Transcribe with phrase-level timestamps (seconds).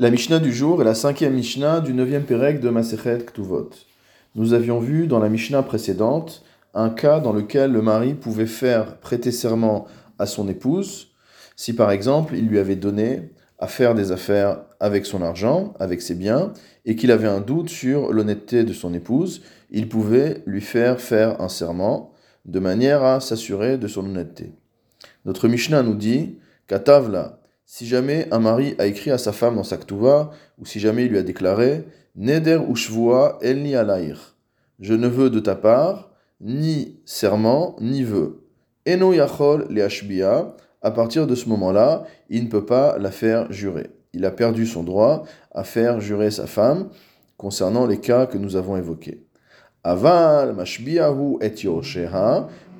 [0.00, 3.70] La Mishnah du jour est la cinquième Mishnah du neuvième Pérec de Masechet Ktuvot.
[4.34, 6.42] Nous avions vu dans la Mishnah précédente
[6.74, 9.86] un cas dans lequel le mari pouvait faire prêter serment
[10.18, 11.12] à son épouse
[11.54, 13.30] si par exemple il lui avait donné
[13.60, 16.52] à faire des affaires avec son argent, avec ses biens,
[16.84, 21.40] et qu'il avait un doute sur l'honnêteté de son épouse, il pouvait lui faire faire
[21.40, 22.12] un serment
[22.46, 24.54] de manière à s'assurer de son honnêteté.
[25.24, 27.38] Notre Mishnah nous dit Katavla
[27.76, 30.30] si jamais un mari a écrit à sa femme dans sa ktuva,
[30.60, 31.82] ou si jamais il lui a déclaré
[32.14, 34.36] Neder ushvua elni alaïr,
[34.78, 36.08] je ne veux de ta part
[36.40, 38.44] ni serment ni vœu.
[38.86, 39.88] Eno yachol le
[40.82, 43.90] à partir de ce moment-là, il ne peut pas la faire jurer.
[44.12, 46.90] Il a perdu son droit à faire jurer sa femme
[47.38, 49.26] concernant les cas que nous avons évoqués.
[49.82, 51.52] Aval mashbiahu et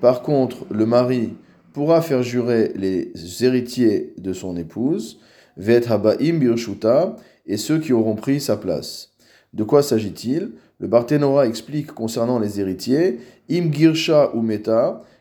[0.01, 1.35] Par contre, le mari
[1.75, 3.13] pourra faire jurer les
[3.45, 5.21] héritiers de son épouse,
[5.57, 7.17] vet habaim birshuta,
[7.47, 9.11] et ceux qui auront pris sa place.
[9.53, 10.53] De quoi s'agit-il?
[10.79, 13.19] Le Barthénora explique concernant les héritiers,
[13.51, 14.47] im girsha ou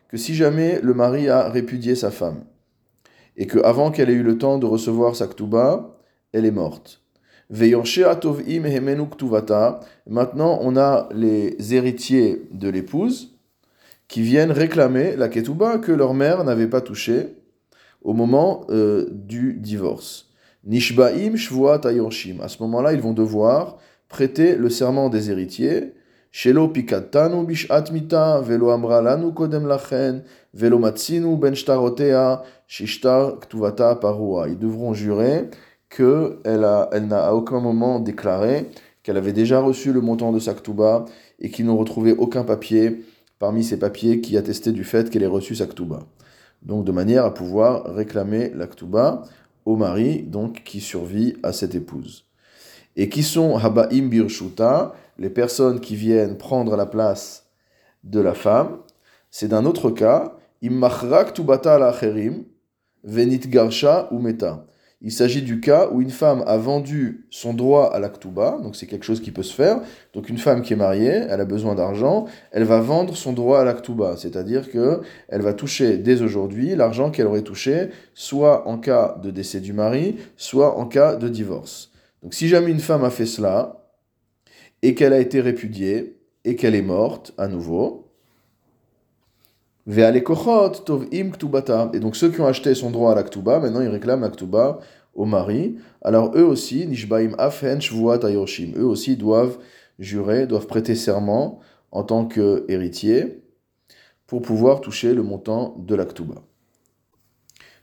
[0.08, 2.44] que si jamais le mari a répudié sa femme,
[3.36, 5.98] et que avant qu'elle ait eu le temps de recevoir sa ktuba,
[6.34, 7.02] elle est morte.
[10.08, 13.33] Maintenant, on a les héritiers de l'épouse
[14.14, 17.30] qui viennent réclamer la ketouba que leur mère n'avait pas touchée
[18.04, 20.30] au moment euh, du divorce.
[20.66, 22.40] Nishbaim shvuat ayorshim.
[22.40, 25.96] À ce moment-là, ils vont devoir prêter le serment des héritiers.
[26.30, 30.22] Shelo pikatanu bishat mita, velo amralanu kodem lachen,
[30.54, 34.48] velo matsinu ben shtarotea, shishtar ktuvata parua.
[34.48, 35.50] Ils devront jurer
[35.90, 38.70] qu'elle elle n'a à aucun moment déclaré
[39.02, 41.06] qu'elle avait déjà reçu le montant de sa ktuba
[41.40, 43.04] et qu'ils n'ont retrouvé aucun papier
[43.44, 46.00] parmi ces papiers qui attestaient du fait qu'elle ait reçu sa ktuba.
[46.62, 49.24] Donc de manière à pouvoir réclamer la ktuba
[49.66, 52.24] au mari donc qui survit à cette épouse.
[52.96, 57.48] Et qui sont habaim birshuta, les personnes qui viennent prendre la place
[58.06, 58.78] de la femme,
[59.30, 61.94] c'est d'un autre cas, immachra ktubata la
[63.04, 64.66] venit garsha ou meta.
[65.06, 68.86] Il s'agit du cas où une femme a vendu son droit à l'aktuba, donc c'est
[68.86, 69.82] quelque chose qui peut se faire.
[70.14, 73.60] Donc une femme qui est mariée, elle a besoin d'argent, elle va vendre son droit
[73.60, 78.78] à l'aktuba, c'est-à-dire que elle va toucher dès aujourd'hui l'argent qu'elle aurait touché, soit en
[78.78, 81.92] cas de décès du mari, soit en cas de divorce.
[82.22, 83.90] Donc si jamais une femme a fait cela
[84.82, 88.03] et qu'elle a été répudiée et qu'elle est morte à nouveau,
[89.86, 90.12] et
[92.00, 94.80] donc ceux qui ont acheté son droit à l'aktuba, maintenant ils réclament l'aktuba
[95.14, 95.76] au mari.
[96.02, 99.58] Alors eux aussi, nishbaim afen eux aussi doivent
[100.00, 101.60] jurer, doivent prêter serment
[101.92, 103.44] en tant qu'héritier
[104.26, 106.36] pour pouvoir toucher le montant de l'aktuba.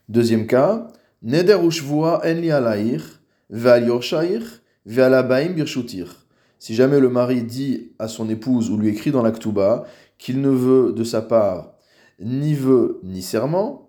[0.09, 0.89] Deuxième cas,
[1.23, 4.41] neder ushvua en li alair, ve'al yorshair,
[4.87, 6.27] ve'al birshutir.
[6.59, 9.85] Si jamais le mari dit à son épouse ou lui écrit dans l'aktuba
[10.17, 11.75] qu'il ne veut de sa part
[12.21, 13.89] ni vœu ni serment,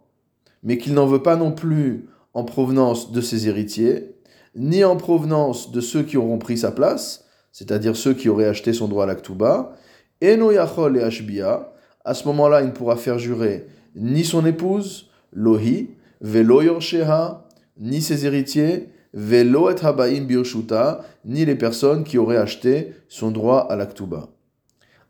[0.63, 4.15] mais qu'il n'en veut pas non plus en provenance de ses héritiers,
[4.55, 8.73] ni en provenance de ceux qui auront pris sa place, c'est-à-dire ceux qui auraient acheté
[8.73, 9.73] son droit à l'aktuba,
[10.21, 11.73] et yachol et ashbia,
[12.05, 15.89] à ce moment-là, il ne pourra faire jurer ni son épouse, lohi,
[16.21, 22.93] velo yorsheha, ni ses héritiers, velo et habaim birshuta, ni les personnes qui auraient acheté
[23.07, 24.29] son droit à l'aktuba.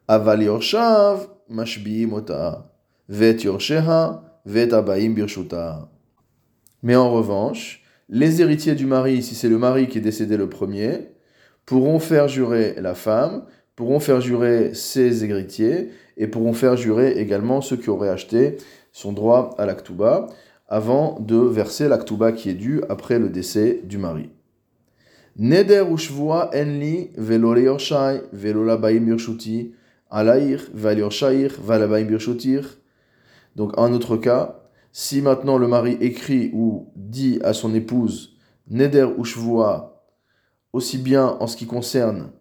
[0.07, 2.70] Aval yorshav, mashbi mota.
[3.13, 3.45] Mais
[6.95, 11.09] en revanche, les héritiers du mari, si c'est le mari qui est décédé le premier,
[11.65, 13.43] pourront faire jurer la femme,
[13.75, 18.55] pourront faire jurer ses héritiers et pourront faire jurer également ceux qui auraient acheté
[18.93, 20.27] son droit à l'aktuba
[20.69, 24.29] avant de verser l'aktuba qui est dû après le décès du mari.
[25.35, 29.73] Neder ushvua enli velo leyorshai velo labaim birshuti
[30.09, 32.77] alair valyorshai valabaim birshutir
[33.55, 38.37] donc, un autre cas, si maintenant le mari écrit ou dit à son épouse
[38.69, 39.63] Neder ou
[40.73, 42.31] aussi bien en ce qui concerne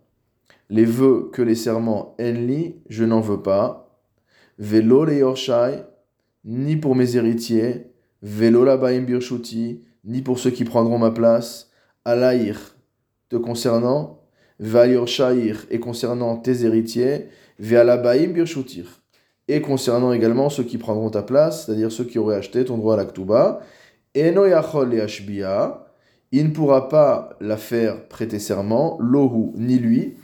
[0.68, 3.98] les vœux que les serments Enli, je n'en veux pas,
[4.58, 5.84] Velo le Yorshai,
[6.44, 7.92] ni pour mes héritiers,
[8.22, 9.04] Velo la Baim
[10.04, 11.70] ni pour ceux qui prendront ma place,
[12.04, 12.76] Alaïr,
[13.28, 14.22] te concernant,
[14.60, 14.92] Val
[15.70, 17.28] et concernant tes héritiers,
[17.58, 18.99] Ve'alabaim Birshutir
[19.52, 22.94] et concernant également ceux qui prendront ta place, c'est-à-dire ceux qui auraient acheté ton droit
[22.94, 23.60] à l'aktuba.
[24.16, 24.94] Eno yachol
[26.32, 30.14] il ne pourra pas la faire prêter serment, lohu, ni lui,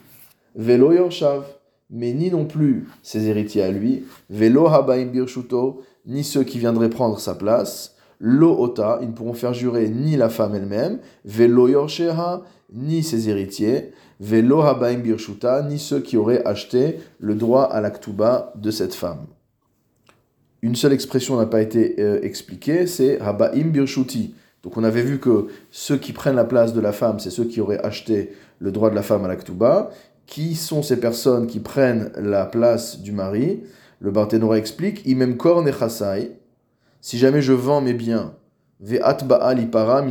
[0.55, 1.43] velo yorshav,
[1.89, 6.89] mais ni non plus ses héritiers à lui, velo habaim birshuto, ni ceux qui viendraient
[6.89, 12.43] prendre sa place, lo ils ne pourront faire jurer ni la femme elle-même, velo yorsheha,
[12.73, 18.53] ni ses héritiers, velo habaim birshuta, ni ceux qui auraient acheté le droit à l'aktuba
[18.55, 19.27] de cette femme.
[20.61, 24.33] Une seule expression n'a pas été euh, expliquée, c'est habaim birshuti.
[24.63, 27.45] Donc on avait vu que ceux qui prennent la place de la femme, c'est ceux
[27.45, 29.91] qui auraient acheté le droit de la femme à l'aktuba.
[30.25, 33.63] Qui sont ces personnes qui prennent la place du mari?
[33.99, 36.31] Le Barthénora explique, imem kor nechasai,
[37.07, 38.33] si jamais je vends mes biens,
[38.81, 40.03] ipara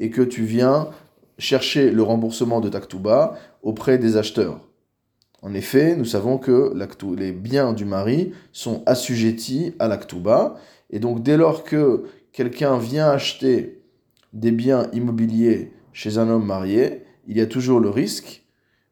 [0.00, 0.88] et que tu viens
[1.38, 4.58] chercher le remboursement de taktuba auprès des acheteurs.
[5.40, 6.74] En effet, nous savons que
[7.16, 10.56] les biens du mari sont assujettis à l'aktuba,
[10.90, 13.80] et donc dès lors que quelqu'un vient acheter
[14.32, 18.42] des biens immobiliers chez un homme marié, il y a toujours le risque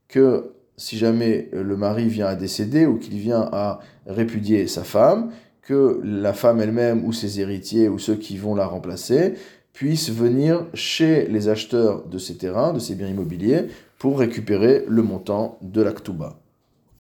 [0.07, 5.33] que si jamais le mari vient à décéder ou qu'il vient à répudier sa femme,
[5.67, 9.35] que la femme elle-même ou ses héritiers ou ceux qui vont la remplacer
[9.73, 13.65] puissent venir chez les acheteurs de ces terrains, de ces biens immobiliers,
[13.99, 16.39] pour récupérer le montant de l'Aktuba.